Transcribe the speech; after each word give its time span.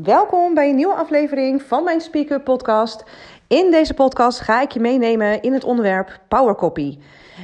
Welkom 0.00 0.54
bij 0.54 0.68
een 0.68 0.76
nieuwe 0.76 0.94
aflevering 0.94 1.62
van 1.62 1.84
mijn 1.84 2.00
Speaker 2.00 2.40
Podcast. 2.40 3.04
In 3.46 3.70
deze 3.70 3.94
podcast 3.94 4.40
ga 4.40 4.60
ik 4.60 4.70
je 4.70 4.80
meenemen 4.80 5.42
in 5.42 5.52
het 5.52 5.64
onderwerp 5.64 6.20
Power 6.28 6.54
Copy. 6.54 6.98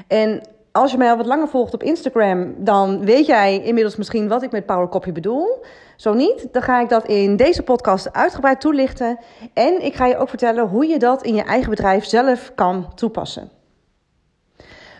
En 0.06 0.40
als 0.72 0.90
je 0.90 0.98
mij 0.98 1.10
al 1.10 1.16
wat 1.16 1.26
langer 1.26 1.48
volgt 1.48 1.74
op 1.74 1.82
Instagram, 1.82 2.54
dan 2.56 3.04
weet 3.04 3.26
jij 3.26 3.62
inmiddels 3.62 3.96
misschien 3.96 4.28
wat 4.28 4.42
ik 4.42 4.50
met 4.50 4.66
Power 4.66 4.88
Copy 4.88 5.12
bedoel. 5.12 5.64
Zo 5.96 6.14
niet, 6.14 6.48
dan 6.52 6.62
ga 6.62 6.80
ik 6.80 6.88
dat 6.88 7.06
in 7.06 7.36
deze 7.36 7.62
podcast 7.62 8.12
uitgebreid 8.12 8.60
toelichten. 8.60 9.18
En 9.54 9.84
ik 9.84 9.94
ga 9.94 10.06
je 10.06 10.16
ook 10.16 10.28
vertellen 10.28 10.68
hoe 10.68 10.86
je 10.86 10.98
dat 10.98 11.22
in 11.22 11.34
je 11.34 11.42
eigen 11.42 11.70
bedrijf 11.70 12.04
zelf 12.04 12.52
kan 12.54 12.94
toepassen. 12.94 13.50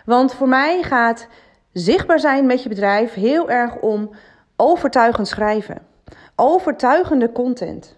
Want 0.05 0.35
voor 0.35 0.49
mij 0.49 0.83
gaat 0.83 1.27
zichtbaar 1.73 2.21
zijn 2.21 2.47
met 2.47 2.63
je 2.63 2.69
bedrijf 2.69 3.15
heel 3.15 3.51
erg 3.51 3.81
om 3.81 4.11
overtuigend 4.57 5.29
schrijven. 5.29 5.88
Overtuigende 6.41 7.33
content. 7.33 7.97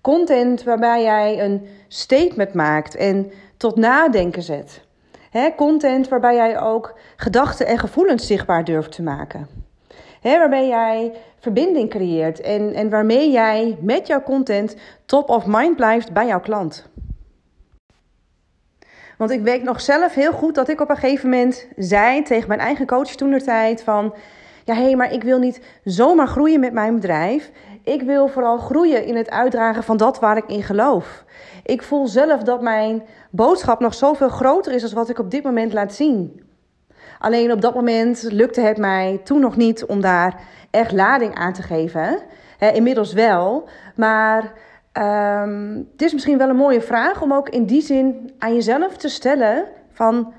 Content 0.00 0.62
waarbij 0.62 1.02
jij 1.02 1.44
een 1.44 1.66
statement 1.88 2.54
maakt 2.54 2.94
en 2.94 3.32
tot 3.56 3.76
nadenken 3.76 4.42
zet. 4.42 4.80
content 5.56 6.08
waarbij 6.08 6.34
jij 6.34 6.60
ook 6.60 6.98
gedachten 7.16 7.66
en 7.66 7.78
gevoelens 7.78 8.26
zichtbaar 8.26 8.64
durft 8.64 8.92
te 8.92 9.02
maken. 9.02 9.48
waarbij 10.22 10.66
jij 10.66 11.12
verbinding 11.38 11.90
creëert 11.90 12.40
en, 12.40 12.74
en 12.74 12.90
waarmee 12.90 13.30
jij 13.30 13.78
met 13.80 14.06
jouw 14.06 14.22
content 14.22 14.76
top 15.06 15.28
of 15.28 15.46
mind 15.46 15.76
blijft 15.76 16.12
bij 16.12 16.26
jouw 16.26 16.40
klant. 16.40 16.88
Want 19.18 19.30
ik 19.30 19.42
weet 19.42 19.62
nog 19.62 19.80
zelf 19.80 20.14
heel 20.14 20.32
goed 20.32 20.54
dat 20.54 20.68
ik 20.68 20.80
op 20.80 20.90
een 20.90 20.96
gegeven 20.96 21.30
moment 21.30 21.66
zei 21.76 22.22
tegen 22.22 22.48
mijn 22.48 22.60
eigen 22.60 22.86
coach 22.86 23.10
toen 23.14 23.30
de 23.30 23.42
tijd 23.42 23.82
van... 23.82 24.14
Ja, 24.70 24.76
hé, 24.76 24.82
hey, 24.82 24.96
maar 24.96 25.12
ik 25.12 25.22
wil 25.22 25.38
niet 25.38 25.60
zomaar 25.84 26.26
groeien 26.26 26.60
met 26.60 26.72
mijn 26.72 26.94
bedrijf. 26.94 27.50
Ik 27.84 28.02
wil 28.02 28.28
vooral 28.28 28.58
groeien 28.58 29.04
in 29.04 29.16
het 29.16 29.30
uitdragen 29.30 29.82
van 29.82 29.96
dat 29.96 30.18
waar 30.18 30.36
ik 30.36 30.46
in 30.46 30.62
geloof. 30.62 31.24
Ik 31.64 31.82
voel 31.82 32.06
zelf 32.06 32.42
dat 32.42 32.62
mijn 32.62 33.02
boodschap 33.30 33.80
nog 33.80 33.94
zoveel 33.94 34.28
groter 34.28 34.72
is 34.72 34.82
dan 34.82 34.92
wat 34.94 35.08
ik 35.08 35.18
op 35.18 35.30
dit 35.30 35.42
moment 35.42 35.72
laat 35.72 35.94
zien. 35.94 36.42
Alleen 37.18 37.52
op 37.52 37.60
dat 37.60 37.74
moment 37.74 38.22
lukte 38.22 38.60
het 38.60 38.76
mij 38.76 39.20
toen 39.24 39.40
nog 39.40 39.56
niet 39.56 39.84
om 39.84 40.00
daar 40.00 40.40
echt 40.70 40.92
lading 40.92 41.34
aan 41.34 41.52
te 41.52 41.62
geven. 41.62 42.18
inmiddels 42.72 43.12
wel, 43.12 43.68
maar 43.96 44.52
um, 44.92 45.88
het 45.92 46.02
is 46.02 46.12
misschien 46.12 46.38
wel 46.38 46.48
een 46.48 46.56
mooie 46.56 46.82
vraag 46.82 47.22
om 47.22 47.32
ook 47.32 47.48
in 47.48 47.64
die 47.64 47.82
zin 47.82 48.34
aan 48.38 48.54
jezelf 48.54 48.96
te 48.96 49.08
stellen 49.08 49.64
van... 49.92 50.32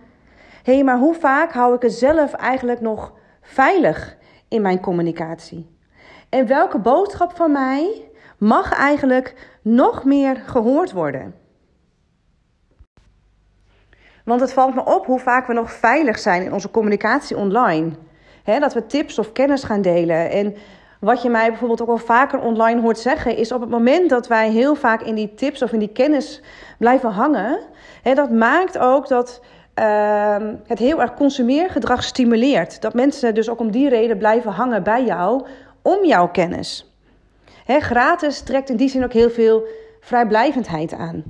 hé, 0.63 0.73
hey, 0.73 0.83
maar 0.83 0.97
hoe 0.97 1.13
vaak 1.13 1.51
hou 1.51 1.75
ik 1.75 1.81
het 1.81 1.93
zelf 1.93 2.33
eigenlijk 2.33 2.81
nog 2.81 3.13
veilig 3.41 4.19
in 4.51 4.61
mijn 4.61 4.79
communicatie? 4.79 5.77
En 6.29 6.47
welke 6.47 6.79
boodschap 6.79 7.35
van 7.35 7.51
mij 7.51 8.09
mag 8.37 8.73
eigenlijk 8.73 9.57
nog 9.61 10.03
meer 10.03 10.35
gehoord 10.35 10.91
worden? 10.91 11.35
Want 14.25 14.41
het 14.41 14.53
valt 14.53 14.75
me 14.75 14.85
op 14.85 15.05
hoe 15.05 15.19
vaak 15.19 15.47
we 15.47 15.53
nog 15.53 15.71
veilig 15.71 16.19
zijn 16.19 16.43
in 16.43 16.53
onze 16.53 16.71
communicatie 16.71 17.37
online. 17.37 17.91
dat 18.43 18.73
we 18.73 18.85
tips 18.85 19.19
of 19.19 19.31
kennis 19.31 19.63
gaan 19.63 19.81
delen. 19.81 20.29
En 20.29 20.55
wat 20.99 21.21
je 21.21 21.29
mij 21.29 21.49
bijvoorbeeld 21.49 21.81
ook 21.81 21.87
wel 21.87 21.97
vaker 21.97 22.39
online 22.39 22.81
hoort 22.81 22.99
zeggen, 22.99 23.37
is 23.37 23.51
op 23.51 23.61
het 23.61 23.69
moment 23.69 24.09
dat 24.09 24.27
wij 24.27 24.49
heel 24.49 24.75
vaak 24.75 25.01
in 25.01 25.15
die 25.15 25.33
tips 25.33 25.61
of 25.61 25.71
in 25.71 25.79
die 25.79 25.91
kennis 25.91 26.41
blijven 26.77 27.11
hangen, 27.11 27.59
dat 28.03 28.31
maakt 28.31 28.77
ook 28.77 29.07
dat 29.07 29.41
uh, 29.75 30.35
het 30.67 30.79
heel 30.79 31.01
erg 31.01 31.13
consumeergedrag 31.13 32.03
stimuleert. 32.03 32.81
Dat 32.81 32.93
mensen 32.93 33.33
dus 33.33 33.49
ook 33.49 33.59
om 33.59 33.71
die 33.71 33.89
reden 33.89 34.17
blijven 34.17 34.51
hangen 34.51 34.83
bij 34.83 35.05
jou 35.05 35.45
om 35.81 36.05
jouw 36.05 36.29
kennis. 36.29 36.95
Gratis 37.65 38.41
trekt 38.41 38.69
in 38.69 38.75
die 38.75 38.89
zin 38.89 39.03
ook 39.03 39.13
heel 39.13 39.29
veel 39.29 39.63
vrijblijvendheid 39.99 40.93
aan. 40.93 41.23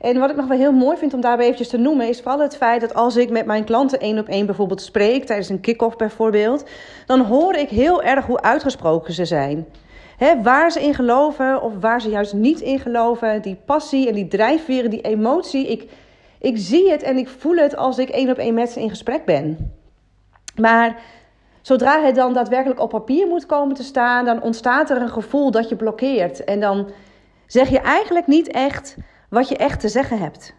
En 0.00 0.18
wat 0.18 0.30
ik 0.30 0.36
nog 0.36 0.46
wel 0.46 0.58
heel 0.58 0.72
mooi 0.72 0.96
vind 0.96 1.14
om 1.14 1.20
daarbij 1.20 1.44
eventjes 1.44 1.68
te 1.68 1.76
noemen, 1.76 2.08
is 2.08 2.20
vooral 2.20 2.40
het 2.40 2.56
feit 2.56 2.80
dat 2.80 2.94
als 2.94 3.16
ik 3.16 3.30
met 3.30 3.46
mijn 3.46 3.64
klanten 3.64 4.00
één 4.00 4.18
op 4.18 4.28
één 4.28 4.46
bijvoorbeeld 4.46 4.82
spreek, 4.82 5.24
tijdens 5.24 5.48
een 5.48 5.60
kick-off 5.60 5.96
bijvoorbeeld, 5.96 6.64
dan 7.06 7.20
hoor 7.20 7.54
ik 7.54 7.68
heel 7.68 8.02
erg 8.02 8.26
hoe 8.26 8.42
uitgesproken 8.42 9.12
ze 9.12 9.24
zijn. 9.24 9.66
Waar 10.42 10.70
ze 10.70 10.82
in 10.82 10.94
geloven 10.94 11.62
of 11.62 11.72
waar 11.80 12.00
ze 12.00 12.08
juist 12.10 12.32
niet 12.32 12.60
in 12.60 12.78
geloven. 12.78 13.42
Die 13.42 13.56
passie 13.64 14.08
en 14.08 14.14
die 14.14 14.28
drijfveren, 14.28 14.90
die 14.90 15.00
emotie. 15.00 15.68
Ik, 15.68 15.90
ik 16.42 16.58
zie 16.58 16.90
het 16.90 17.02
en 17.02 17.16
ik 17.16 17.28
voel 17.28 17.56
het 17.56 17.76
als 17.76 17.98
ik 17.98 18.08
één 18.08 18.30
op 18.30 18.36
één 18.36 18.54
met 18.54 18.70
ze 18.70 18.80
in 18.80 18.88
gesprek 18.88 19.24
ben. 19.24 19.74
Maar 20.56 21.02
Zodra 21.62 22.02
het 22.02 22.14
dan 22.14 22.32
daadwerkelijk 22.32 22.80
op 22.80 22.90
papier 22.90 23.26
moet 23.26 23.46
komen 23.46 23.74
te 23.74 23.82
staan, 23.82 24.24
dan 24.24 24.42
ontstaat 24.42 24.90
er 24.90 25.02
een 25.02 25.08
gevoel 25.08 25.50
dat 25.50 25.68
je 25.68 25.76
blokkeert. 25.76 26.44
En 26.44 26.60
dan 26.60 26.90
zeg 27.46 27.68
je 27.68 27.80
eigenlijk 27.80 28.26
niet 28.26 28.48
echt 28.48 28.96
wat 29.28 29.48
je 29.48 29.56
echt 29.56 29.80
te 29.80 29.88
zeggen 29.88 30.18
hebt. 30.18 30.54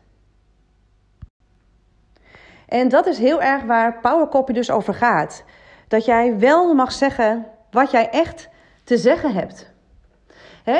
En 2.67 2.89
dat 2.89 3.05
is 3.05 3.17
heel 3.17 3.41
erg 3.41 3.63
waar 3.63 3.99
Powercopy 3.99 4.53
dus 4.53 4.71
over 4.71 4.93
gaat. 4.93 5.43
Dat 5.87 6.05
jij 6.05 6.39
wel 6.39 6.73
mag 6.73 6.91
zeggen 6.91 7.45
wat 7.71 7.91
jij 7.91 8.09
echt 8.09 8.49
te 8.83 8.97
zeggen 8.97 9.33
hebt. 9.33 9.71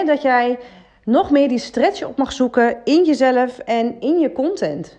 dat 0.05 0.21
jij 0.21 0.59
nog 1.05 1.31
meer 1.31 1.47
die 1.47 1.57
stretch 1.57 2.03
op 2.03 2.17
mag 2.17 2.31
zoeken 2.31 2.77
in 2.83 3.03
jezelf 3.05 3.59
en 3.59 3.99
in 3.99 4.19
je 4.19 4.31
content 4.31 4.97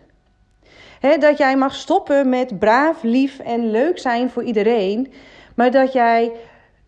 dat 1.19 1.38
jij 1.38 1.56
mag 1.56 1.75
stoppen 1.75 2.28
met 2.28 2.59
braaf, 2.59 3.03
lief 3.03 3.38
en 3.38 3.70
leuk 3.70 3.98
zijn 3.98 4.31
voor 4.31 4.42
iedereen. 4.42 5.12
Maar 5.54 5.70
dat 5.70 5.92
jij 5.92 6.32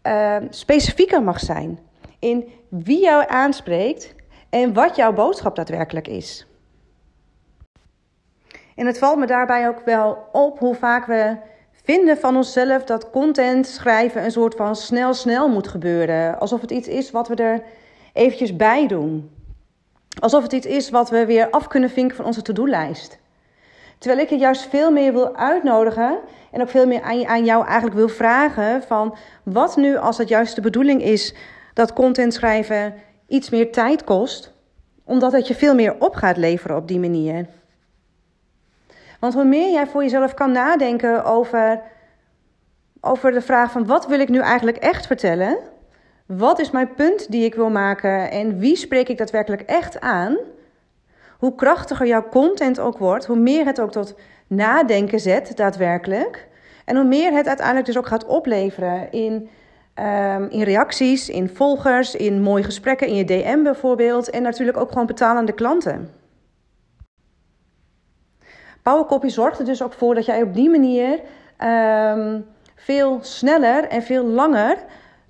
uh, 0.03 0.37
specifieker 0.51 1.23
mag 1.23 1.41
zijn 1.41 1.79
in 2.19 2.53
wie 2.69 3.01
jou 3.01 3.25
aanspreekt 3.29 4.15
en 4.51 4.73
wat 4.73 4.97
jouw 4.97 5.13
boodschap 5.13 5.57
daadwerkelijk 5.57 6.09
is. 6.09 6.47
En 8.75 8.87
het 8.87 8.99
valt 8.99 9.19
me 9.19 9.27
daarbij 9.27 9.69
ook 9.69 9.85
wel 9.85 10.29
op 10.33 10.59
hoe 10.59 10.75
vaak 10.75 11.07
we 11.07 11.37
vinden 11.85 12.19
van 12.19 12.37
onszelf 12.37 12.85
dat 12.85 13.11
content 13.11 13.67
schrijven 13.67 14.25
een 14.25 14.31
soort 14.31 14.55
van 14.55 14.77
snel 14.77 15.15
snel 15.15 15.49
moet 15.49 15.69
gebeuren. 15.69 16.39
Alsof 16.39 16.61
het 16.61 16.71
iets 16.71 16.89
is 16.89 17.11
wat 17.11 17.29
we 17.29 17.35
er 17.35 17.63
eventjes 18.17 18.57
bij 18.57 18.87
doen. 18.87 19.31
Alsof 20.21 20.43
het 20.43 20.53
iets 20.53 20.67
is 20.67 20.91
wat 20.91 21.11
we 21.11 21.27
weer 21.27 21.51
af 21.51 21.67
kunnen 21.67 21.91
vinken 21.91 22.17
van 22.17 22.25
onze 22.25 22.43
to-do-lijst. 22.43 23.19
Terwijl 23.99 24.23
ik 24.23 24.31
je 24.31 24.37
juist 24.37 24.69
veel 24.69 24.91
meer 24.91 25.13
wil 25.13 25.37
uitnodigen 25.37 26.19
en 26.51 26.61
ook 26.61 26.69
veel 26.69 26.87
meer 26.87 27.03
aan, 27.03 27.27
aan 27.27 27.45
jou 27.45 27.65
eigenlijk 27.65 27.97
wil 27.97 28.09
vragen 28.09 28.83
van 28.83 29.17
wat 29.43 29.77
nu 29.77 29.97
als 29.97 30.19
het 30.19 30.29
juist 30.29 30.55
de 30.55 30.61
bedoeling 30.61 31.03
is 31.03 31.35
dat 31.75 31.93
content 31.93 32.35
schrijven 32.35 32.95
iets 33.29 33.51
meer 33.51 33.73
tijd 33.73 34.05
kost, 34.05 34.53
omdat 35.05 35.33
het 35.33 35.49
je 35.49 35.55
veel 35.55 35.75
meer 35.75 35.97
op 35.99 36.15
gaat 36.15 36.37
leveren 36.37 36.77
op 36.77 36.89
die 36.89 37.01
manier. 37.01 37.47
Want 39.21 39.35
hoe 39.35 39.45
meer 39.45 39.73
jij 39.73 39.87
voor 39.87 40.03
jezelf 40.03 40.35
kan 40.35 40.53
nadenken 40.53 41.25
over, 41.25 41.83
over 43.01 43.33
de 43.33 43.41
vraag 43.41 43.71
van 43.71 43.87
wat 43.87 44.07
wil 44.07 44.21
ik 44.21 44.29
nu 44.29 44.39
eigenlijk 44.39 44.77
echt 44.77 45.07
vertellen? 45.07 45.59
Wat 46.27 46.59
is 46.59 46.71
mijn 46.71 46.95
punt 46.95 47.31
die 47.31 47.45
ik 47.45 47.55
wil 47.55 47.71
maken 47.71 48.31
en 48.31 48.59
wie 48.59 48.77
spreek 48.77 49.09
ik 49.09 49.19
daadwerkelijk 49.19 49.63
echt 49.63 50.01
aan? 50.01 50.37
hoe 51.39 51.55
krachtiger 51.55 52.07
jouw 52.07 52.29
content 52.29 52.81
ook 52.81 52.99
wordt, 52.99 53.27
hoe 53.27 53.37
meer 53.37 53.65
het 53.65 53.81
ook 53.81 53.93
tot 53.93 54.15
nadenken 54.47 55.21
zet, 55.21 55.57
daadwerkelijk. 55.57 56.49
En 56.85 56.97
hoe 56.97 57.05
meer 57.05 57.33
het 57.33 57.47
uiteindelijk 57.47 57.87
dus 57.87 57.99
ook 57.99 58.07
gaat 58.07 58.27
opleveren 58.27 59.13
in, 59.13 59.49
um, 59.95 60.49
in 60.51 60.63
reacties, 60.63 61.29
in 61.29 61.49
volgers, 61.49 62.15
in 62.15 62.43
mooie 62.43 62.63
gesprekken, 62.63 63.07
in 63.07 63.15
je 63.15 63.25
DM 63.25 63.63
bijvoorbeeld. 63.63 64.31
En 64.31 64.43
natuurlijk 64.43 64.79
ook 64.79 64.89
gewoon 64.89 65.07
betalende 65.07 65.53
klanten. 65.53 66.11
Powercopy 68.83 69.29
zorgt 69.29 69.59
er 69.59 69.65
dus 69.65 69.83
ook 69.83 69.93
voor 69.93 70.15
dat 70.15 70.25
jij 70.25 70.43
op 70.43 70.55
die 70.55 70.71
manier 70.71 71.21
um, 71.65 72.47
veel 72.75 73.19
sneller 73.23 73.89
en 73.89 74.03
veel 74.03 74.25
langer 74.25 74.77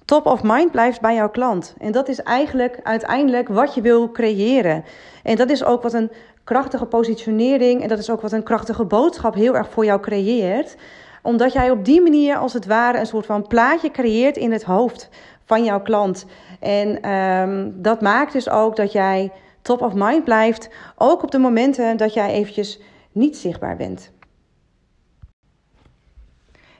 top 0.06 0.26
of 0.26 0.42
mind 0.42 0.70
blijft 0.70 1.00
bij 1.00 1.14
jouw 1.14 1.30
klant. 1.30 1.74
En 1.78 1.92
dat 1.92 2.08
is 2.08 2.22
eigenlijk 2.22 2.80
uiteindelijk 2.82 3.48
wat 3.48 3.74
je 3.74 3.80
wil 3.80 4.10
creëren. 4.10 4.84
En 5.22 5.36
dat 5.36 5.50
is 5.50 5.64
ook 5.64 5.82
wat 5.82 5.92
een 5.92 6.10
krachtige 6.44 6.84
positionering 6.84 7.82
en 7.82 7.88
dat 7.88 7.98
is 7.98 8.10
ook 8.10 8.20
wat 8.20 8.32
een 8.32 8.42
krachtige 8.42 8.84
boodschap 8.84 9.34
heel 9.34 9.56
erg 9.56 9.70
voor 9.70 9.84
jou 9.84 10.00
creëert. 10.00 10.76
Omdat 11.22 11.52
jij 11.52 11.70
op 11.70 11.84
die 11.84 12.00
manier 12.00 12.36
als 12.36 12.52
het 12.52 12.66
ware 12.66 12.98
een 12.98 13.06
soort 13.06 13.26
van 13.26 13.46
plaatje 13.46 13.90
creëert 13.90 14.36
in 14.36 14.52
het 14.52 14.62
hoofd 14.62 15.08
van 15.44 15.64
jouw 15.64 15.80
klant. 15.80 16.26
En 16.60 17.10
um, 17.10 17.82
dat 17.82 18.00
maakt 18.00 18.32
dus 18.32 18.48
ook 18.48 18.76
dat 18.76 18.92
jij 18.92 19.32
top 19.62 19.82
of 19.82 19.92
mind 19.94 20.24
blijft, 20.24 20.70
ook 20.96 21.22
op 21.22 21.30
de 21.30 21.38
momenten 21.38 21.96
dat 21.96 22.14
jij 22.14 22.30
eventjes 22.30 22.80
niet 23.12 23.36
zichtbaar 23.36 23.76
bent. 23.76 24.12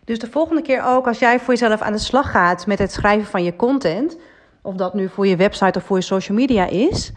Dus 0.07 0.19
de 0.19 0.31
volgende 0.31 0.63
keer 0.63 0.83
ook, 0.83 1.07
als 1.07 1.19
jij 1.19 1.41
voor 1.41 1.55
jezelf 1.55 1.81
aan 1.81 1.93
de 1.93 1.99
slag 1.99 2.31
gaat 2.31 2.67
met 2.67 2.79
het 2.79 2.93
schrijven 2.93 3.27
van 3.27 3.45
je 3.45 3.57
content, 3.57 4.17
of 4.63 4.75
dat 4.75 4.95
nu 4.95 5.09
voor 5.09 5.27
je 5.27 5.37
website 5.37 5.79
of 5.79 5.85
voor 5.85 5.97
je 5.97 6.03
social 6.03 6.39
media 6.39 6.67
is, 6.67 7.13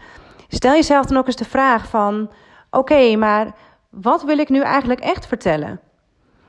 stel 0.48 0.72
jezelf 0.72 1.06
dan 1.06 1.16
ook 1.16 1.26
eens 1.26 1.36
de 1.36 1.44
vraag 1.44 1.88
van: 1.88 2.30
oké, 2.70 3.16
maar 3.16 3.54
wat 3.88 4.22
wil 4.22 4.38
ik 4.38 4.48
nu 4.48 4.60
eigenlijk 4.60 5.00
echt 5.00 5.26
vertellen? 5.26 5.80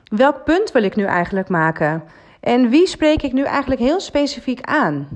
Welk 0.04 0.44
punt 0.44 0.72
wil 0.72 0.82
ik 0.82 0.96
nu 0.96 1.04
eigenlijk 1.04 1.48
maken? 1.48 2.04
En 2.40 2.68
wie 2.68 2.86
spreek 2.86 3.22
ik 3.22 3.32
nu 3.32 3.42
eigenlijk 3.42 3.80
heel 3.80 4.00
specifiek 4.00 4.60
aan? 4.60 5.08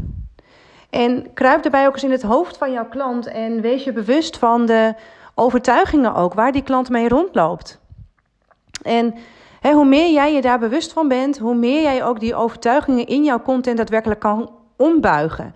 En 0.90 1.32
kruip 1.34 1.62
daarbij 1.62 1.86
ook 1.86 1.94
eens 1.94 2.04
in 2.04 2.10
het 2.10 2.22
hoofd 2.22 2.56
van 2.56 2.72
jouw 2.72 2.88
klant 2.88 3.26
en 3.26 3.60
wees 3.60 3.84
je 3.84 3.92
bewust 3.92 4.38
van 4.38 4.66
de 4.66 4.94
overtuigingen 5.34 6.14
ook, 6.14 6.34
waar 6.34 6.52
die 6.52 6.62
klant 6.62 6.88
mee 6.88 7.08
rondloopt. 7.08 7.80
En 8.82 9.14
hoe 9.62 9.84
meer 9.84 10.12
jij 10.12 10.34
je 10.34 10.40
daar 10.40 10.58
bewust 10.58 10.92
van 10.92 11.08
bent, 11.08 11.38
hoe 11.38 11.54
meer 11.54 11.82
jij 11.82 12.04
ook 12.04 12.20
die 12.20 12.34
overtuigingen 12.34 13.06
in 13.06 13.24
jouw 13.24 13.42
content 13.42 13.76
daadwerkelijk 13.76 14.20
kan 14.20 14.50
ombuigen 14.76 15.54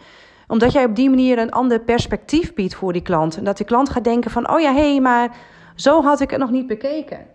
omdat 0.51 0.73
jij 0.73 0.85
op 0.85 0.97
die 0.97 1.11
manier 1.11 1.39
een 1.39 1.51
ander 1.51 1.81
perspectief 1.81 2.55
biedt 2.55 2.75
voor 2.75 2.93
die 2.93 3.03
klant. 3.03 3.37
En 3.37 3.45
dat 3.45 3.57
die 3.57 3.67
klant 3.67 3.89
gaat 3.89 4.05
denken 4.05 4.31
van, 4.31 4.51
oh 4.51 4.61
ja, 4.61 4.73
hé, 4.73 4.91
hey, 4.91 5.01
maar 5.01 5.37
zo 5.75 6.03
had 6.03 6.21
ik 6.21 6.31
het 6.31 6.41
nog 6.41 6.51
niet 6.51 6.67
bekeken. 6.67 7.27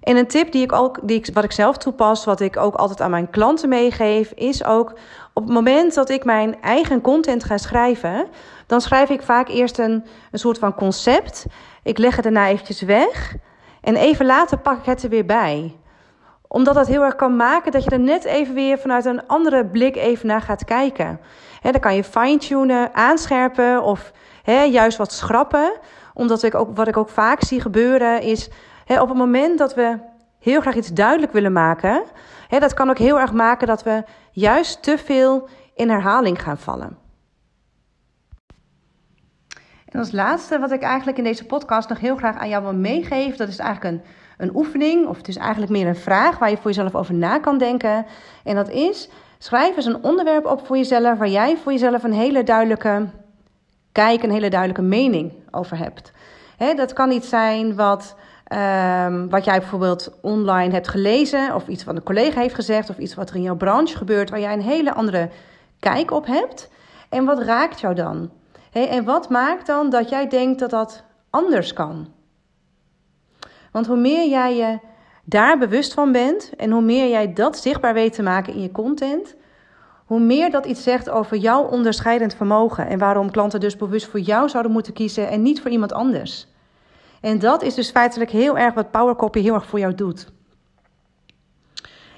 En 0.00 0.16
een 0.16 0.26
tip 0.26 0.52
die 0.52 0.62
ik 0.62 0.72
ook, 0.72 0.98
die 1.02 1.24
wat 1.32 1.44
ik 1.44 1.52
zelf 1.52 1.76
toepas, 1.76 2.24
wat 2.24 2.40
ik 2.40 2.56
ook 2.56 2.74
altijd 2.74 3.00
aan 3.00 3.10
mijn 3.10 3.30
klanten 3.30 3.68
meegeef, 3.68 4.32
is 4.32 4.64
ook 4.64 4.92
op 5.32 5.42
het 5.42 5.52
moment 5.52 5.94
dat 5.94 6.10
ik 6.10 6.24
mijn 6.24 6.62
eigen 6.62 7.00
content 7.00 7.44
ga 7.44 7.58
schrijven, 7.58 8.26
dan 8.66 8.80
schrijf 8.80 9.10
ik 9.10 9.22
vaak 9.22 9.48
eerst 9.48 9.78
een, 9.78 10.04
een 10.30 10.38
soort 10.38 10.58
van 10.58 10.74
concept. 10.74 11.46
Ik 11.82 11.98
leg 11.98 12.14
het 12.14 12.24
daarna 12.24 12.48
eventjes 12.48 12.82
weg. 12.82 13.36
En 13.84 13.96
even 13.96 14.26
later 14.26 14.58
pak 14.58 14.78
ik 14.78 14.84
het 14.84 15.02
er 15.02 15.08
weer 15.08 15.26
bij 15.26 15.74
omdat 16.54 16.74
dat 16.74 16.86
heel 16.86 17.02
erg 17.02 17.16
kan 17.16 17.36
maken 17.36 17.72
dat 17.72 17.84
je 17.84 17.90
er 17.90 18.00
net 18.00 18.24
even 18.24 18.54
weer 18.54 18.78
vanuit 18.78 19.04
een 19.04 19.26
andere 19.26 19.66
blik 19.66 19.96
even 19.96 20.26
naar 20.26 20.40
gaat 20.40 20.64
kijken. 20.64 21.20
He, 21.60 21.70
dan 21.70 21.80
kan 21.80 21.94
je 21.94 22.04
fine-tunen, 22.04 22.94
aanscherpen 22.94 23.82
of 23.82 24.12
juist 24.70 24.98
wat 24.98 25.12
schrappen. 25.12 25.72
Omdat 26.12 26.42
ik 26.42 26.54
ook, 26.54 26.76
wat 26.76 26.88
ik 26.88 26.96
ook 26.96 27.08
vaak 27.08 27.42
zie 27.42 27.60
gebeuren 27.60 28.22
is 28.22 28.50
op 28.86 29.08
het 29.08 29.16
moment 29.16 29.58
dat 29.58 29.74
we 29.74 29.98
heel 30.38 30.60
graag 30.60 30.74
iets 30.74 30.92
duidelijk 30.92 31.32
willen 31.32 31.52
maken. 31.52 32.02
dat 32.48 32.74
kan 32.74 32.90
ook 32.90 32.98
heel 32.98 33.20
erg 33.20 33.32
maken 33.32 33.66
dat 33.66 33.82
we 33.82 34.02
juist 34.30 34.82
te 34.82 34.98
veel 34.98 35.48
in 35.74 35.90
herhaling 35.90 36.42
gaan 36.42 36.58
vallen. 36.58 37.03
En 39.94 40.00
als 40.00 40.12
laatste 40.12 40.58
wat 40.58 40.70
ik 40.70 40.82
eigenlijk 40.82 41.18
in 41.18 41.24
deze 41.24 41.44
podcast 41.44 41.88
nog 41.88 42.00
heel 42.00 42.16
graag 42.16 42.36
aan 42.36 42.48
jou 42.48 42.62
wil 42.62 42.74
meegeven, 42.74 43.38
dat 43.38 43.48
is 43.48 43.58
eigenlijk 43.58 43.94
een 43.94 44.02
een 44.36 44.56
oefening, 44.56 45.06
of 45.06 45.16
het 45.16 45.28
is 45.28 45.36
eigenlijk 45.36 45.72
meer 45.72 45.86
een 45.86 45.96
vraag 45.96 46.38
waar 46.38 46.50
je 46.50 46.56
voor 46.56 46.70
jezelf 46.70 46.94
over 46.94 47.14
na 47.14 47.38
kan 47.38 47.58
denken. 47.58 48.06
En 48.44 48.54
dat 48.54 48.70
is: 48.70 49.08
schrijf 49.38 49.76
eens 49.76 49.84
een 49.84 50.02
onderwerp 50.02 50.46
op 50.46 50.66
voor 50.66 50.76
jezelf 50.76 51.18
waar 51.18 51.28
jij 51.28 51.56
voor 51.56 51.72
jezelf 51.72 52.02
een 52.02 52.12
hele 52.12 52.42
duidelijke 52.42 53.06
kijk, 53.92 54.22
een 54.22 54.30
hele 54.30 54.50
duidelijke 54.50 54.82
mening 54.82 55.32
over 55.50 55.78
hebt. 55.78 56.12
dat 56.76 56.92
kan 56.92 57.10
iets 57.10 57.28
zijn 57.28 57.74
wat, 57.74 58.16
um, 59.06 59.30
wat 59.30 59.44
jij 59.44 59.58
bijvoorbeeld 59.58 60.18
online 60.22 60.72
hebt 60.72 60.88
gelezen, 60.88 61.54
of 61.54 61.68
iets 61.68 61.84
wat 61.84 61.96
een 61.96 62.02
collega 62.02 62.40
heeft 62.40 62.54
gezegd, 62.54 62.90
of 62.90 62.98
iets 62.98 63.14
wat 63.14 63.30
er 63.30 63.36
in 63.36 63.42
jouw 63.42 63.56
branche 63.56 63.96
gebeurt, 63.96 64.30
waar 64.30 64.40
jij 64.40 64.52
een 64.52 64.60
hele 64.60 64.94
andere 64.94 65.28
kijk 65.80 66.10
op 66.10 66.26
hebt. 66.26 66.70
En 67.08 67.24
wat 67.24 67.42
raakt 67.42 67.80
jou 67.80 67.94
dan? 67.94 68.30
En 68.82 69.04
wat 69.04 69.30
maakt 69.30 69.66
dan 69.66 69.90
dat 69.90 70.08
jij 70.08 70.28
denkt 70.28 70.58
dat 70.58 70.70
dat 70.70 71.04
anders 71.30 71.72
kan? 71.72 72.08
Want 73.72 73.86
hoe 73.86 73.96
meer 73.96 74.28
jij 74.28 74.56
je 74.56 74.78
daar 75.24 75.58
bewust 75.58 75.94
van 75.94 76.12
bent 76.12 76.52
en 76.56 76.70
hoe 76.70 76.82
meer 76.82 77.08
jij 77.08 77.32
dat 77.32 77.58
zichtbaar 77.58 77.94
weet 77.94 78.12
te 78.12 78.22
maken 78.22 78.54
in 78.54 78.62
je 78.62 78.72
content, 78.72 79.34
hoe 80.06 80.20
meer 80.20 80.50
dat 80.50 80.66
iets 80.66 80.82
zegt 80.82 81.10
over 81.10 81.36
jouw 81.36 81.62
onderscheidend 81.62 82.34
vermogen 82.34 82.88
en 82.88 82.98
waarom 82.98 83.30
klanten 83.30 83.60
dus 83.60 83.76
bewust 83.76 84.06
voor 84.06 84.20
jou 84.20 84.48
zouden 84.48 84.72
moeten 84.72 84.92
kiezen 84.92 85.28
en 85.28 85.42
niet 85.42 85.60
voor 85.60 85.70
iemand 85.70 85.92
anders. 85.92 86.46
En 87.20 87.38
dat 87.38 87.62
is 87.62 87.74
dus 87.74 87.90
feitelijk 87.90 88.30
heel 88.30 88.58
erg 88.58 88.74
wat 88.74 88.90
Powercopy 88.90 89.40
heel 89.40 89.54
erg 89.54 89.66
voor 89.66 89.78
jou 89.78 89.94
doet. 89.94 90.32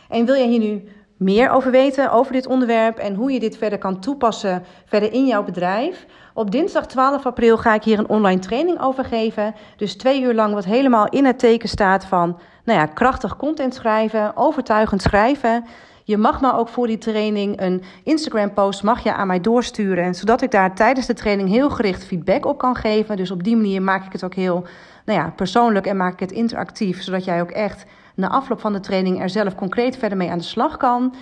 En 0.09 0.25
wil 0.25 0.35
jij 0.35 0.49
hier 0.49 0.59
nu 0.59 0.89
meer 1.17 1.51
over 1.51 1.71
weten, 1.71 2.11
over 2.11 2.33
dit 2.33 2.47
onderwerp 2.47 2.99
en 2.99 3.15
hoe 3.15 3.33
je 3.33 3.41
dit 3.41 3.57
verder 3.57 3.79
kan 3.79 4.01
toepassen 4.01 4.65
verder 4.85 5.13
in 5.13 5.27
jouw 5.27 5.45
bedrijf. 5.45 6.07
Op 6.35 6.51
dinsdag 6.51 6.87
12 6.87 7.27
april 7.27 7.57
ga 7.59 7.75
ik 7.75 7.83
hier 7.83 7.99
een 7.99 8.09
online 8.09 8.41
training 8.41 8.81
over 8.81 9.05
geven. 9.05 9.55
Dus 9.77 9.97
twee 9.97 10.23
uur 10.23 10.35
lang 10.35 10.55
wat 10.55 10.65
helemaal 10.65 11.09
in 11.09 11.25
het 11.25 11.39
teken 11.39 11.69
staat 11.69 12.05
van 12.05 12.39
nou 12.65 12.79
ja, 12.79 12.87
krachtig 12.87 13.37
content 13.37 13.75
schrijven, 13.75 14.37
overtuigend 14.37 15.03
schrijven. 15.03 15.65
Je 16.05 16.17
mag 16.17 16.41
me 16.41 16.55
ook 16.55 16.69
voor 16.69 16.87
die 16.87 16.99
training 16.99 17.61
een 17.61 17.83
Instagram 18.03 18.53
post 18.53 18.83
mag 18.83 19.03
je 19.03 19.15
aan 19.15 19.27
mij 19.27 19.41
doorsturen. 19.41 20.15
Zodat 20.15 20.43
ik 20.43 20.51
daar 20.51 20.75
tijdens 20.75 21.07
de 21.07 21.15
training 21.15 21.49
heel 21.49 21.71
gericht 21.71 22.05
feedback 22.05 22.47
op 22.47 22.59
kan 22.59 22.77
geven. 22.77 23.17
Dus 23.17 23.31
op 23.31 23.45
die 23.45 23.57
manier 23.57 23.83
maak 23.83 24.07
ik 24.07 24.13
het 24.13 24.25
ook 24.25 24.35
heel 24.35 24.67
nou 25.05 25.19
ja, 25.19 25.33
persoonlijk 25.37 25.87
en 25.87 25.97
maak 25.97 26.13
ik 26.13 26.21
het 26.21 26.33
interactief. 26.33 27.03
Zodat 27.03 27.25
jij 27.25 27.41
ook 27.41 27.51
echt 27.51 27.85
na 28.17 28.29
afloop 28.29 28.61
van 28.61 28.73
de 28.73 28.81
training 28.81 29.21
er 29.21 29.31
zelf 29.31 29.55
concreet 29.55 29.97
verder 29.97 30.19
mee 30.19 30.31
aan 30.31 30.39
de 30.39 30.45
slag 30.45 30.77
kan. 30.77 31.15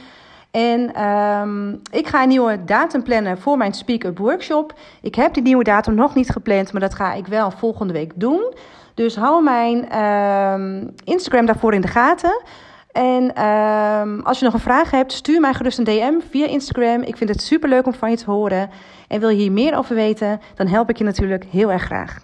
En 0.50 1.04
um, 1.04 1.80
ik 1.90 2.06
ga 2.06 2.22
een 2.22 2.28
nieuwe 2.28 2.64
datum 2.64 3.02
plannen 3.02 3.38
voor 3.38 3.56
mijn 3.56 3.72
Speak 3.72 4.04
Up 4.04 4.18
Workshop. 4.18 4.74
Ik 5.02 5.14
heb 5.14 5.34
die 5.34 5.42
nieuwe 5.42 5.64
datum 5.64 5.94
nog 5.94 6.14
niet 6.14 6.30
gepland, 6.30 6.72
maar 6.72 6.80
dat 6.80 6.94
ga 6.94 7.12
ik 7.12 7.26
wel 7.26 7.50
volgende 7.50 7.92
week 7.92 8.12
doen. 8.14 8.54
Dus 8.94 9.16
hou 9.16 9.42
mijn 9.42 9.98
um, 10.02 10.94
Instagram 11.04 11.46
daarvoor 11.46 11.74
in 11.74 11.80
de 11.80 11.88
gaten. 11.88 12.42
En 12.92 13.44
um, 13.44 14.20
als 14.20 14.38
je 14.38 14.44
nog 14.44 14.54
een 14.54 14.60
vraag 14.60 14.90
hebt, 14.90 15.12
stuur 15.12 15.40
mij 15.40 15.54
gerust 15.54 15.78
een 15.78 15.84
DM 15.84 16.20
via 16.30 16.46
Instagram. 16.46 17.02
Ik 17.02 17.16
vind 17.16 17.30
het 17.30 17.42
super 17.42 17.68
leuk 17.68 17.86
om 17.86 17.94
van 17.94 18.10
je 18.10 18.16
te 18.16 18.30
horen. 18.30 18.70
En 19.08 19.20
wil 19.20 19.28
je 19.28 19.36
hier 19.36 19.52
meer 19.52 19.76
over 19.76 19.94
weten, 19.94 20.40
dan 20.54 20.66
help 20.66 20.90
ik 20.90 20.98
je 20.98 21.04
natuurlijk 21.04 21.44
heel 21.50 21.72
erg 21.72 21.82
graag. 21.82 22.22